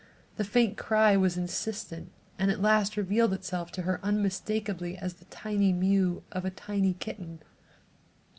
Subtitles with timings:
[0.37, 5.25] The faint cry was insistent and at last revealed itself to her unmistakably as the
[5.25, 7.39] tiny mew of a tiny kitten.